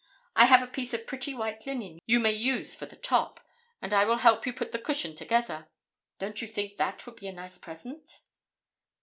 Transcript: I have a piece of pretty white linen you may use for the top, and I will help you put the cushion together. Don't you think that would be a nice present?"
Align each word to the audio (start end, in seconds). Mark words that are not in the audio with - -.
I 0.35 0.45
have 0.45 0.63
a 0.63 0.67
piece 0.67 0.95
of 0.95 1.05
pretty 1.05 1.35
white 1.35 1.63
linen 1.67 1.99
you 2.07 2.19
may 2.19 2.31
use 2.31 2.73
for 2.73 2.87
the 2.87 2.95
top, 2.95 3.39
and 3.83 3.93
I 3.93 4.03
will 4.03 4.15
help 4.17 4.47
you 4.47 4.51
put 4.51 4.71
the 4.71 4.79
cushion 4.79 5.13
together. 5.15 5.67
Don't 6.17 6.41
you 6.41 6.47
think 6.47 6.77
that 6.77 7.05
would 7.05 7.17
be 7.17 7.27
a 7.27 7.31
nice 7.31 7.59
present?" 7.59 8.21